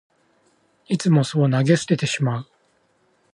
[0.87, 2.47] いつもそう投げ捨ててしまう